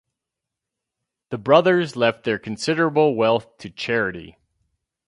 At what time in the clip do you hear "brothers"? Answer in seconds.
1.37-1.95